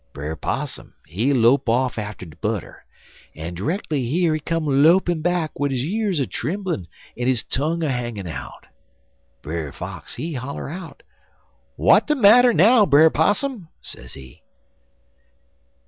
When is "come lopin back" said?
4.39-5.59